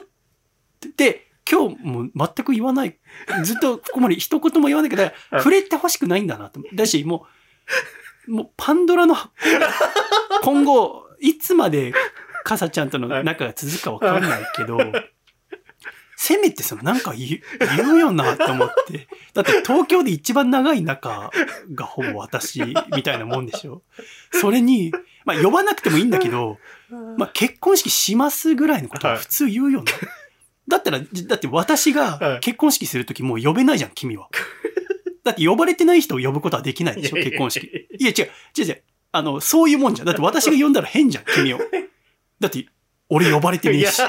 [0.79, 2.97] てて、今日も全く言わない、
[3.43, 6.61] ずっとここまで一言も言わないけど、触れてほしくないんだなと。
[6.73, 7.25] だし、も
[8.27, 9.31] う、もうパンドラの箱、
[10.43, 11.93] 今後、いつまで
[12.43, 14.77] かさちゃんとの仲が続くかわかんないけど、
[16.19, 17.41] せめてそのなんか言う
[17.77, 19.07] 言うよなと思って。
[19.33, 21.31] だって東京で一番長い仲
[21.73, 22.61] がほぼ私
[22.95, 23.83] みたいなもんでしょ。
[24.31, 24.91] それに、
[25.25, 26.57] まあ呼ばなくてもいいんだけど、
[26.89, 29.91] まあ結婚式しますぐらいのことは普通言うよな。
[30.67, 34.29] だったら、だって私が結婚式するときもう呼べないじゃん、君は。
[35.23, 37.65] だって呼ばれてない人を呼ぶことはできないでしょ、結婚式。
[37.99, 38.83] いや違う、違う違う。
[39.11, 40.05] あの、そういうもんじゃん。
[40.05, 41.59] だって私が呼んだら変じゃん、君を。
[42.39, 42.65] だって、
[43.09, 44.01] 俺呼ばれてねえし。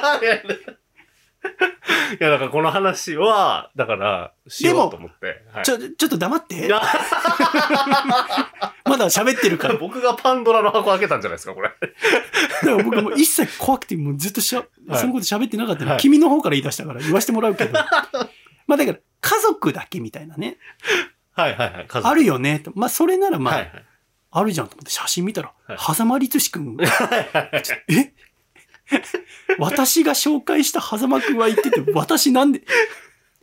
[2.21, 5.43] いや、だからこの話は、だから、しようと思って。
[5.53, 6.69] はいちょ、ちょっと黙って
[8.85, 9.75] まだ喋ってるから。
[9.75, 11.71] だか僕がパンドラの箱開けたんじゃないですか、これ。
[12.65, 17.73] ら僕もう一切怖くて、もうずっとしゃ、はいそのこと喋ってなかったの、はい君の方から言い出したから言わしてもらうけど。
[18.67, 20.59] まあだから、家族だけみたいなね。
[21.33, 21.87] はいはいはい。
[21.91, 22.61] あるよね。
[22.61, 23.85] とまあそれならまあ、はいはい。
[24.31, 26.77] あるじゃんと思って写真見たら、はい狭間律師くん。
[27.89, 28.13] え？
[29.59, 32.62] 私が紹介した狭間くんは言ってて、私なんで、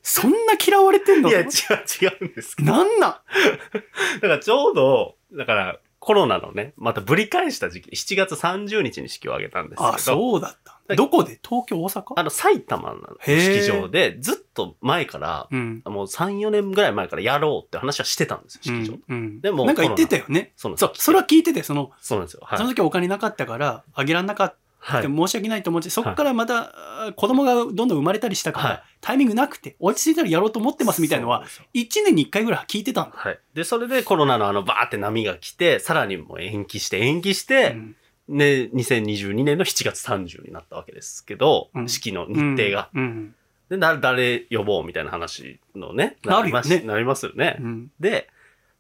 [0.02, 1.30] そんな嫌われてんの？
[1.30, 2.72] いや、違う、違うんですけど。
[2.72, 3.16] なんなん？
[4.22, 9.88] だからちょうど、だから、コロナのね、またぶり返した時期、7月30日に式を挙げたんですけど。
[9.96, 10.72] あ、そうだった。
[10.72, 11.40] はいどこで？
[11.44, 12.14] 東京、大阪？
[12.18, 15.82] あの、埼玉の式場で、ずっと前から、うん。
[15.86, 18.94] もう3、4年ぐらい前からやろうって話はしてたんですよ、式場。
[19.10, 20.54] うんうんでもなんか言ってたよね。
[20.56, 22.42] そう、それは聞いてて、その、そうなんですよ。
[22.44, 22.60] はい。
[22.60, 24.58] その時お金なかったから、あげらんなかった。
[24.86, 25.04] はい。
[25.04, 33.16] 申し訳ないと思って、そこからまた、あ子供がどんどん生まれたりしたから、はいタイミングなくて、落ち着いたらやろうと思ってますみたいのは、そうなんですよ1年に1回ぐらい聞いてたんだ。
[33.16, 33.40] はい。
[33.54, 37.96] で、それでコロナのあのバーって波が来て、さらにもう延期して延期して、うん
[38.28, 42.90] ね、2022年の7月30になったわけですけど、うん式の日程が。
[42.96, 43.36] うん。
[43.70, 46.18] で、な、誰呼ぼうみたいな話のね。
[46.24, 47.58] なるよねりましなりますよね。
[47.60, 48.28] うんで、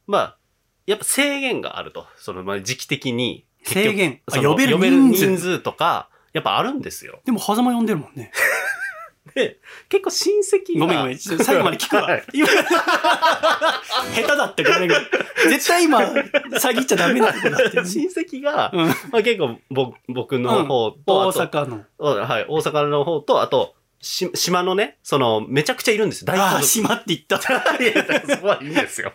[0.08, 0.38] まあ、
[0.88, 2.08] やっぱ制限があると。
[2.18, 3.46] その、まあ、時期的に。
[3.65, 7.19] 制限呼べる人数とか、やっぱあるんですよ。
[7.25, 8.32] でも、狭間呼んでるもんね。
[9.34, 10.86] で、結構親戚が。
[10.86, 11.17] ごめんごめん。
[11.17, 12.23] 最後まで聞くわ はい。
[12.34, 12.54] 今下
[14.15, 15.08] 手だってごめんごめん。
[15.49, 16.21] 絶対今、詐
[16.71, 17.86] 欺っちゃダメなとこだって。
[17.86, 18.88] 親戚が、うん。
[18.88, 21.84] まあ、結構ぼ僕の方と、大あと阪の。
[21.97, 23.75] はい、大阪の方と、あと、
[24.06, 26.26] し島のね、その、めちゃくちゃいるんです。
[26.26, 26.68] 大ああ、家族。
[26.68, 27.38] 島って言った。
[27.84, 29.13] いや、そこはいいんですよ。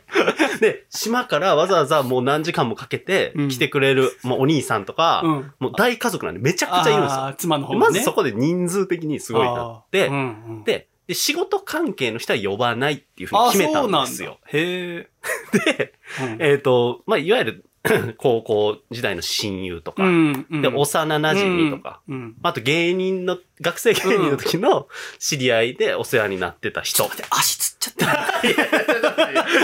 [0.60, 5.52] で、島からわざわざもう何時間もかけてうん来てくれる、もうお兄さんとか、うん。
[5.60, 7.20] もう大家族なんでめちゃくちゃいるんですよ。
[7.20, 7.98] ああ、妻の方ね。
[8.00, 13.90] ずそこで人数的にすごいなって、あーうんうんでで、仕事関係の人は呼ばないっていうふうああ、に決めたん。
[13.90, 14.38] ですよ。
[14.46, 15.08] へ
[15.52, 16.24] で、え。
[16.24, 17.64] うんえっ、と、まあ、いわゆる
[18.18, 22.36] 高校時代の親友とか、うんうんで、幼馴染とか、うん。
[22.42, 24.86] あと芸人の、学生芸人の時の
[25.18, 27.04] 知り合いでお世話になってた人。
[27.04, 28.42] 待って、足つっちゃった。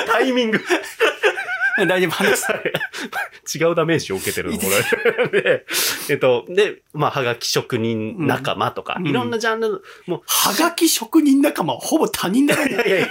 [0.12, 0.60] タイミング。
[1.86, 3.58] 大丈夫、話す。
[3.58, 4.64] 違うダメージを受けてるの、こ
[5.28, 5.28] れ。
[5.42, 5.66] で、
[6.08, 13.08] えっと、で、まあ、はがき職人仲間とか、うんいろんなジャンルの、もう、はがき職人仲間はほぼ他人だよいやいやいや、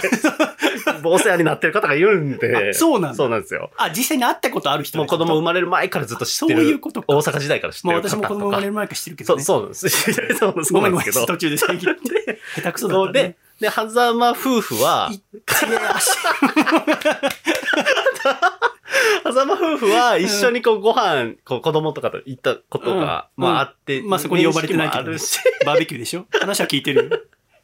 [1.03, 3.71] お世話になってる方がいるんで、あそうなんだそうなんですよ。
[3.77, 6.59] あ、実際に会ったことある人もう子供生ままれる前からずっと知ってる。
[6.61, 8.09] そういうことか大阪時代から知ってまある。
[8.09, 9.43] 私も子供生まれる前から知ってるけどそう、ね。
[9.43, 9.89] そうなんです。
[10.35, 11.25] そうなんんですけど。
[11.25, 12.39] 途中で遮って。
[12.55, 16.17] 下手くそだった、でね。、で、はざま夫婦は、いっちね足。
[19.25, 25.17] はざま夫婦は一緒にこうご飯、こう子供とかと行ったことが、うんまああって、まあそこに呼ばれてないけどね
[25.65, 26.25] バーベキューでしょ？
[26.39, 27.19] 話は聞いてるよ。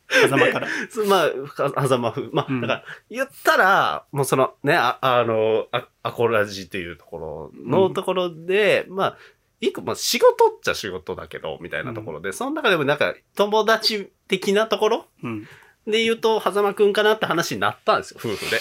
[0.09, 0.67] 狭間から。
[1.07, 1.27] まあ、
[1.63, 2.29] ははざま夫婦。
[2.33, 9.17] まあ、うんだから、言ったら、もうそのね、ああの、あアコラジっていうところのところで、まあ、
[9.61, 15.47] 一個、まあ仕事っちゃ仕事だけど、みたいなところで、その中でもなんか友達的なところうん。
[15.87, 18.59] で言うと、はざまくんかなって話になったんですよ、夫婦で。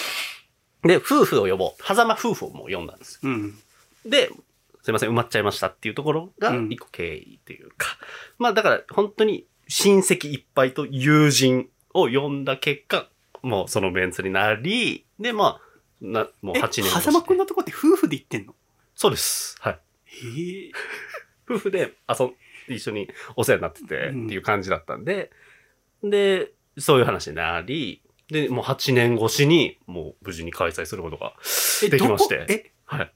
[0.83, 1.83] で、夫婦を呼ぼう。
[1.83, 3.19] はざま夫婦をもう呼んだんですよ。
[3.23, 3.59] うん。
[4.05, 4.29] で、
[4.83, 7.97] すいません、埋まっちゃいましたっていうところがうん一個経緯っていうか。
[8.39, 13.07] まあだから本当に親戚いっぱいと友人を呼んだ結果、
[13.43, 18.55] もうそのメンツになり、で、まあ、な、もうえ、8年狭間くんのとこって夫婦で行ってんの？
[18.95, 19.55] そうです。
[19.59, 19.79] はい。
[20.05, 20.71] へえ。
[21.47, 22.33] 夫婦で遊ん、
[22.67, 25.31] 一緒にお世話になっててっていう感じだったんで、
[26.03, 31.33] で、そういう話になり、で、もう8年越しに、もう無事に開催することが
[31.83, 32.45] え、できまして。
[32.49, 33.11] え、はい。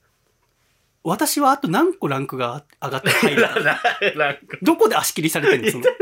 [1.04, 3.46] 私はあと何個ランクが上がって入る
[4.62, 5.72] どこで足切りされてんの？
[5.72, 5.86] その。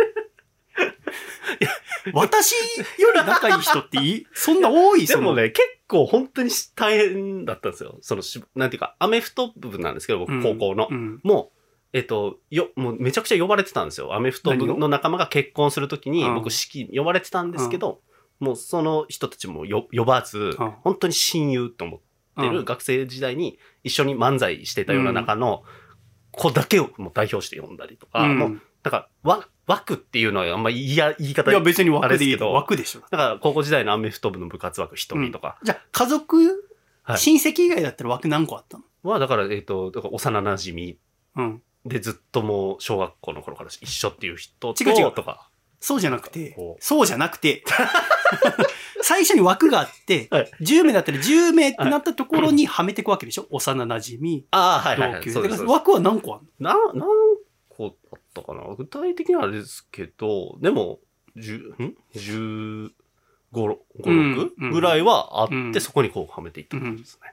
[2.13, 2.53] 私
[2.99, 4.27] より仲いい人っていい？
[4.33, 5.05] そんな多い？
[5.05, 7.97] でもね、結構本当に大変だったんですよ。
[8.01, 10.87] そのし、なんていうか、アメフト部なんですけど、僕、高校の。
[10.89, 11.19] うん。
[11.23, 14.13] もう、えっと、よ、もうめちゃくちゃ呼ばれてたんですよ。
[14.15, 16.35] アメフト部の仲間が結婚するときに、うん。
[16.35, 18.01] 僕、式呼ばれてたんですけど、
[18.43, 20.55] もうその人たちもよ呼ばず、ん。
[20.83, 22.53] 本当に親友と思ってうん。
[22.53, 25.63] る学生時代に一緒に漫才してたような中の
[26.31, 28.37] 子だけをもう代表して呼んだりとか、うん。
[28.37, 33.01] もう、だから、わ、枠っていうのはあんまり言いや言い方いや別にあ枠でいいけどれですけど枠でしょ。
[33.01, 35.57] だから、高校時代のアメフト部の部活枠一人とか。
[35.63, 36.69] じゃあ家族、
[37.03, 37.17] はい。
[37.17, 38.83] 親戚以外だったら枠何個あったの？
[39.03, 40.95] は、だから、えっ、と、だから幼馴染
[41.35, 41.61] うん。
[41.85, 45.11] でずっともう小学校の頃から一緒っていう人と、違う違う。
[45.13, 45.49] とか。
[45.85, 47.61] そうじゃなくてそうじゃなくて、
[49.03, 50.51] 最初に枠があって、はい。
[50.61, 53.47] 10名だったら10名ってなったところにはめていくわけでしょ？
[53.49, 55.19] 幼馴染、ああ、はいはい、はい。
[55.19, 55.31] 同級。
[55.33, 55.51] そうです。
[55.51, 57.05] だから枠は何個あるな、何
[57.69, 58.63] 個あったかな？
[58.77, 60.99] 具体的にはあれですけど、でも、
[61.35, 61.95] 十、ん？
[62.15, 62.91] 十
[63.51, 64.71] 五、五、うん六うん。
[64.71, 65.81] ぐらいはあって、うん。
[65.81, 67.29] そこにこうはめていったんですね。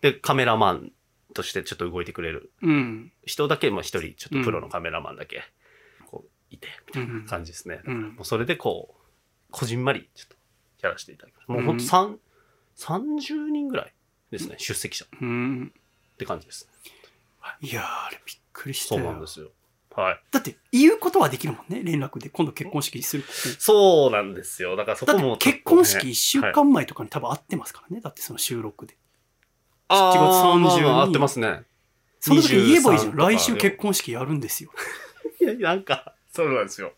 [0.00, 0.92] で、カメラマン
[1.34, 3.12] としてちょっと動いてくれるのうん。
[3.24, 5.44] 人だけ、まあ一人、ちょっとプロのカメラマンだけ、こう、い
[6.62, 7.80] て、みたいなうん感じですね。
[7.84, 9.02] うんもうそれでこう、
[9.50, 10.36] こじんまり、ちょっと、
[10.86, 11.52] やらせていただきました。
[11.52, 12.18] もうほんとうん三、
[12.76, 13.92] 30人ぐらい
[14.30, 15.72] ですね、出席者っうん。
[16.18, 16.68] て感じです。
[17.60, 19.12] いやー、あれびっくりしたそうよ。
[19.12, 19.50] なんですよ。
[19.94, 20.20] はい。
[20.30, 22.30] だって、言うことはできるもんね、連絡で。
[22.30, 23.24] 今度結婚式する。
[23.58, 24.74] そうなんですよ。
[24.76, 28.00] だからそこもね、結婚式1週はい間前とかに多分会ってますからね。
[28.00, 28.96] だってその収録で。
[29.88, 31.62] あー7月30まあまあ合にってますね。
[32.20, 33.12] その時言えばいいじゃん。
[33.12, 34.70] 23とか来週結婚式やるんですよ。
[35.40, 36.92] いや、なんか、そうなんですよ。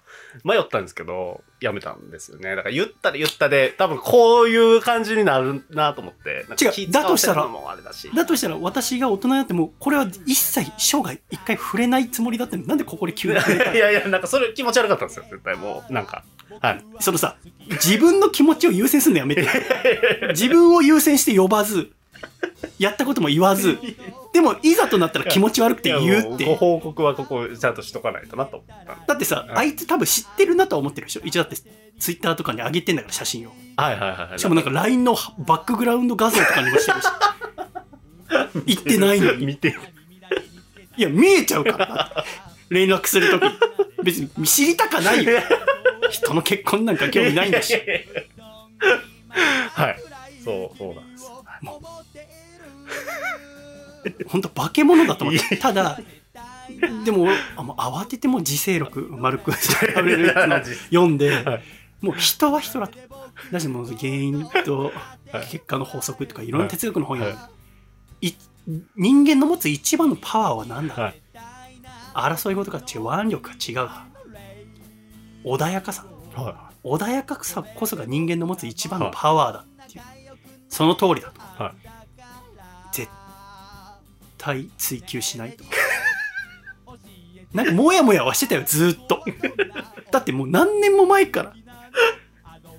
[0.45, 2.55] 迷ったんですけど、やめたんですよね。
[2.55, 6.47] だから言ったら言ったで、多分こういう感じになるなと思って。
[6.61, 7.49] 違う気だとしたら
[7.85, 8.11] だし。
[8.15, 15.93] だとしたら私が大人になっても、これは一切生涯一回触れないつもりだったのになんでここで急に触れた いやいや、なんかそれ気持ち悪かったんですよ、絶対もう。
[15.93, 16.23] なんか。
[16.61, 16.85] はい。
[17.01, 17.37] そのさ、
[17.71, 19.49] 自分の気持ちを優先するのやめて。
[20.31, 21.91] 自分を優先して呼ばず、
[22.79, 23.79] やったことも言わず、
[24.33, 26.55] でもいざとなったら気持ち悪くて言いうって。
[26.57, 28.97] 報告はここちゃんとしとかないとなと思った。
[29.07, 31.23] だってさ、はいあいつ多分知ってるなとは思ってるでしょ？
[31.25, 31.57] 一応だって
[31.99, 33.53] ツイッターとかに上げてんだから写真を。
[33.77, 34.39] はいはいはいはい。
[34.39, 37.07] しかもなんか LINE のバックグラウンド画像とかにもしてるし。
[38.67, 39.47] 行ってないのに。
[39.47, 39.77] 見て。
[40.97, 42.25] いや見えちゃうから
[42.71, 43.45] 連絡するとき
[44.05, 45.41] 別に知りたかないよ。
[46.11, 47.75] 人の結婚なんか興味ないんだし
[54.27, 55.57] 本当化け物だと思って。
[55.57, 55.99] ただ
[57.05, 61.63] でもあもう慌ててもう自制録丸く食べるの読んで、はい。
[62.01, 62.99] もう人は人だと。
[63.51, 64.93] だしもう原因と
[65.33, 65.47] はい。
[65.51, 67.51] 結果の法則とかいろんな哲学の本読んで、は
[68.23, 68.35] い。
[68.97, 71.21] 人間の持つ一番のパワーは何だ、はい。
[72.15, 73.91] 争い事が違う腕力が違う。
[75.45, 76.07] 穏やかさ。
[76.35, 80.03] は穏やかさこそが人間の持つ一番のパワーだっていう、
[80.69, 81.41] その通りだと。
[81.41, 81.63] い。
[81.63, 81.84] はい。
[84.45, 85.65] 絶対追求しないと。
[87.55, 89.25] なんかモヤモヤはしてたよずーっと。
[90.11, 91.55] だってもう何年も前から。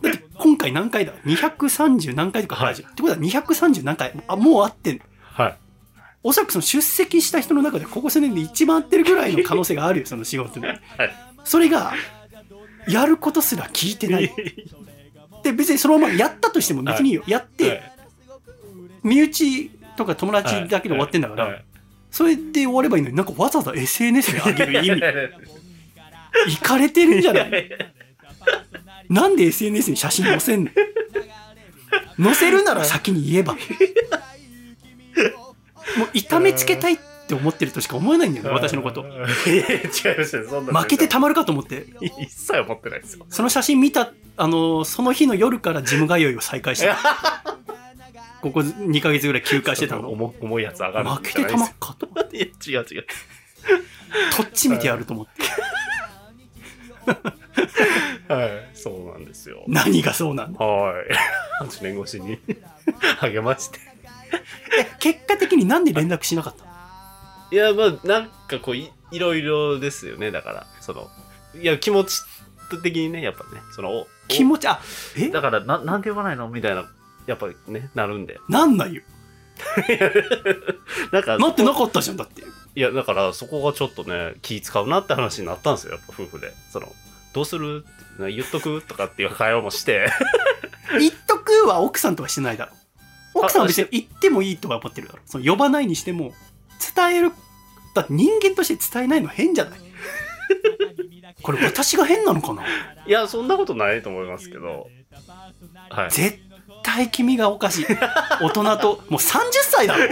[0.01, 4.13] だって今回何回だ？230何回とか話、ってことは230何回。
[4.28, 5.58] あもう会ってんはい。
[6.23, 10.80] おそらくその出席した人の中でここ数年で一番合ってるぐらいの可能性があるよその仕事で はい。
[11.43, 11.93] それが
[12.88, 14.32] やることすら聞いてない。
[15.43, 17.91] で別にそのままやったとしても別にいいよ、やって、はい。
[19.04, 21.65] 身内とか友達だけで終わってんだから、はい
[22.12, 25.01] それで終わればいいのになんかわざわざ SNS で上げる意味。
[26.53, 27.69] いかれてるんじゃない？
[29.10, 30.63] なんで SNS に写真載せん
[32.17, 32.23] の？
[32.23, 33.53] 載せるなら先に言えば。
[33.53, 33.58] も
[36.05, 39.01] う痛めつけたいって思ってるとしか思えないんだよね私のこと。
[39.01, 39.08] 違い
[40.17, 40.47] ますよ。
[40.49, 40.79] そんな。
[40.81, 41.88] 負けてたまるかと思って。
[41.99, 43.25] 一切思ってないですよ。
[43.29, 46.97] その写真見たあのその日の夜からジム通いを再開した
[48.45, 50.12] ここ2ヶ月ぐらい休暇してたの？
[50.12, 53.08] 重重いやつ上がるん負けてたまっかと いや、違う違う。
[54.38, 55.41] とっち見てやると思って
[58.31, 58.69] はい。
[58.75, 59.63] そうなんですよ。
[59.67, 61.08] 何がそうなんだはい。
[61.63, 62.38] 8年越しに
[63.17, 63.79] 励まして。
[64.79, 66.71] え結果的になんで連絡しなかったの？
[67.51, 70.29] いや、まあ、なんかこうい、いろいろですよね。
[70.29, 71.10] だから、その、
[71.60, 72.21] いや、気持ち
[72.84, 74.79] 的にね、やっぱね、その、お気持ちあ
[75.17, 75.29] え？
[75.29, 76.47] だから、な、なんで呼ばないの？
[76.49, 76.86] みたいな、
[77.27, 78.39] やっぱりね、なるんで。
[78.49, 79.01] なんないよ
[81.11, 82.43] なんか、なってなかったじゃんだって
[82.75, 86.51] いや、だから、そこがちょっとね、気使うなって話になったんですよ、やっぱ夫婦で。
[86.71, 86.93] その、
[87.33, 87.85] どうする？
[88.15, 88.81] って言っとく？
[88.81, 90.07] とかっていう会話もして。
[90.99, 92.71] 言っとくは奥さんとはしてないだろ
[93.33, 96.33] 奥さんは別に言ってもいいとは思ってるだろその呼ばないにしても
[96.95, 97.31] 伝える
[97.95, 99.79] だって人間として伝えないの変じゃない
[101.41, 102.63] これ私が変なのかな？
[103.05, 104.88] いや、そんなことないと思いますけど。
[105.89, 106.11] はい。
[106.11, 106.39] 絶
[106.86, 107.86] 対君がおかしい。
[108.39, 110.08] 大人ともう30歳だろ。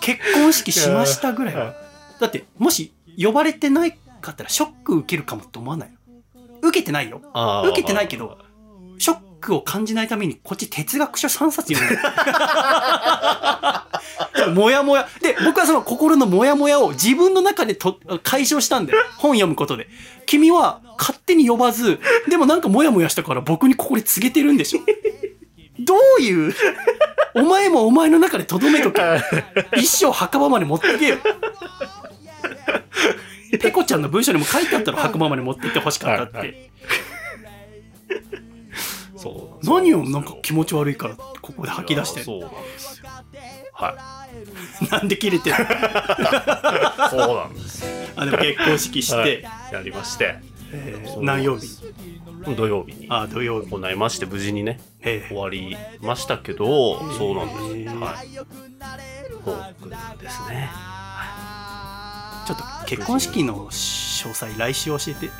[0.00, 1.74] 結婚式しましたぐらいは。
[2.20, 5.90] だってもし呼ばれてないかったらショック受けるかもって思わない
[6.62, 7.22] 受けてないよ。
[7.70, 8.38] 受けてないけど。
[8.98, 11.96] ショックを感じないためにこっち哲学書3冊読んで
[14.46, 15.08] るもやもや。
[15.20, 19.00] で僕はその心のモヤモヤを自分の中でと解消したんだよ。
[19.18, 19.88] 本読むことで。
[20.26, 24.80] 君は勝手に呼ばずでもなんかモヤモヤしたから僕にここで告げてるんでしょ。
[25.80, 26.54] どういう？
[27.34, 29.02] お前もお前の中でとどめとけ。
[29.76, 31.18] 一生墓場まで持ってけよ。
[33.60, 36.70] ペコちゃんの文章にも書いてあったろ墓場まで持ってってほしかったって、
[39.62, 43.08] 何をなんか気持ち悪いからここで吐き出してそうなんですよ。
[43.72, 43.96] はい。
[44.90, 45.56] なんで切れてる？
[47.10, 47.90] そうなんですよ。
[48.16, 49.42] あでも結婚式して、はい
[49.72, 50.38] やりまして、
[50.72, 51.68] えーそう何曜日？
[52.56, 57.58] 土曜日にあ土曜日行いまして、無事にね、え終わりましたけど、ーそうなんです。
[57.78, 58.28] えーはい。
[59.44, 59.96] 報告で
[60.30, 60.70] すね。
[62.44, 63.70] ーちょっと結婚式の詳
[64.32, 65.30] 細来週教えて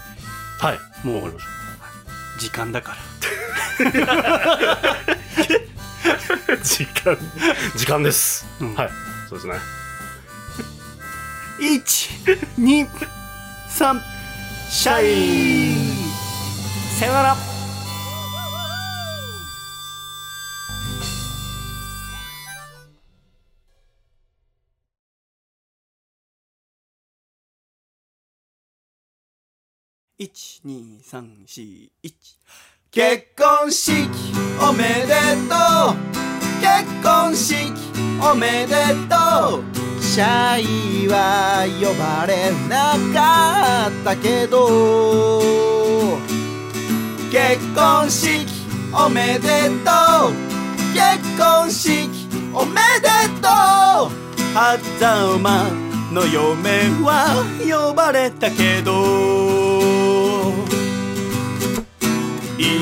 [0.60, 0.78] はい。
[1.06, 1.44] もうわかりまし
[2.38, 3.28] 時間だからた。
[6.62, 7.18] 時間、
[7.76, 8.46] 時間です。
[8.60, 8.90] うんはい。
[9.28, 9.54] そうですね。
[11.58, 12.86] 123
[14.70, 15.74] シャイ
[16.98, 17.55] さよなら
[30.18, 32.00] 12341
[32.90, 34.08] 結婚式
[34.66, 35.12] おめで
[35.46, 35.96] とう。
[36.58, 37.70] 結婚式
[38.22, 38.74] おめで
[39.10, 39.64] とう。
[40.02, 46.16] シャイは呼ばれなかったけど。
[47.30, 48.46] 結婚式
[48.94, 50.32] おめでとう。
[50.94, 52.08] 結婚式
[52.54, 53.10] おめで
[53.42, 53.48] と
[54.08, 54.10] う。
[54.98, 55.68] 狭間
[56.10, 59.65] の嫁は呼ばれたけど。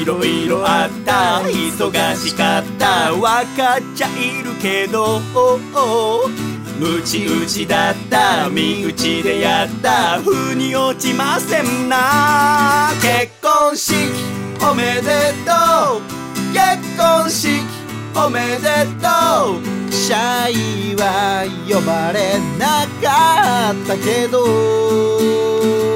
[0.05, 1.41] いろいろあった。
[1.49, 3.15] 忙しかった。
[3.15, 5.19] わかっちゃいるけど。
[6.79, 8.51] ムチ打ちだった。
[8.51, 10.21] 身内でやった。
[10.23, 12.91] 風に落ちませんな。
[13.01, 13.95] 結婚式
[14.61, 16.03] おめでとう。
[16.53, 16.63] 結
[16.99, 17.63] 婚式
[18.15, 19.09] おめでと
[19.59, 19.91] う。
[19.91, 24.45] シャイは呼ばれなかったけど。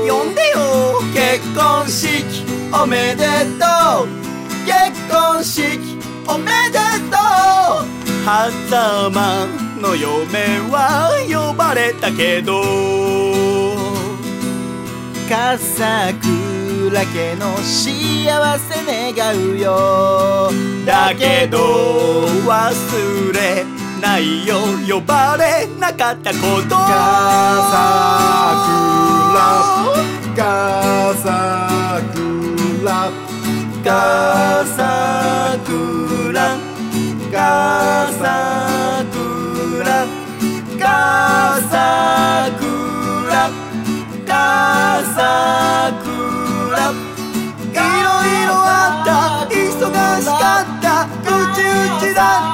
[0.08, 1.02] 呼んでよ。
[1.12, 3.24] 結婚式おめで
[3.58, 4.08] とう。
[4.66, 5.98] 結婚式
[6.28, 6.78] おめで
[7.10, 7.16] と
[7.82, 7.86] う。
[8.68, 9.46] 狭間
[9.80, 12.62] の嫁は呼ばれたけど。
[15.28, 20.50] 笠倉家の幸せ願うよ。
[20.84, 21.58] だけど
[22.46, 23.64] 忘れ
[24.00, 24.56] ないよ。
[24.88, 26.38] 呼ばれなかったこ
[26.68, 26.76] と。
[26.76, 26.98] 笠
[31.14, 32.37] 倉
[32.88, 36.56] かさくら
[37.30, 40.06] かさくら
[40.78, 42.64] かさく
[43.28, 43.50] ら
[44.26, 44.32] か
[45.14, 45.18] さ
[46.02, 46.06] く
[46.72, 49.10] らいろいろあった
[49.54, 49.60] 忙
[50.22, 51.70] しかったうちう
[52.00, 52.47] ちだった。